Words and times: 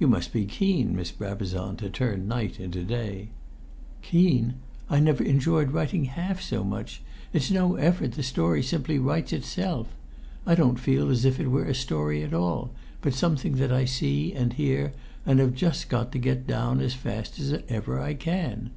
"You 0.00 0.08
must 0.08 0.32
be 0.32 0.46
keen, 0.46 0.96
Miss 0.96 1.12
Brabazon, 1.12 1.76
to 1.76 1.88
turn 1.88 2.26
night 2.26 2.58
into 2.58 2.82
day." 2.82 3.28
"Keen? 4.02 4.54
I 4.90 4.98
never 4.98 5.22
enjoyed 5.22 5.70
writing 5.70 6.06
half 6.06 6.42
so 6.42 6.64
much. 6.64 7.02
It's 7.32 7.52
no 7.52 7.76
effort; 7.76 8.14
the 8.14 8.24
story 8.24 8.64
simply 8.64 8.98
writes 8.98 9.32
itself. 9.32 9.94
I 10.44 10.56
don't 10.56 10.80
feel 10.80 11.08
as 11.08 11.24
if 11.24 11.38
it 11.38 11.52
were 11.52 11.66
a 11.66 11.72
story 11.76 12.24
at 12.24 12.34
all, 12.34 12.72
but 13.00 13.14
something 13.14 13.54
that 13.58 13.70
I 13.70 13.84
see 13.84 14.32
and 14.32 14.54
hear 14.54 14.92
and 15.24 15.38
have 15.38 15.54
just 15.54 15.88
got 15.88 16.10
to 16.10 16.18
get 16.18 16.48
down 16.48 16.80
as 16.80 16.94
fast 16.94 17.38
as 17.38 17.52
ever 17.68 18.00
I 18.00 18.14
can! 18.14 18.72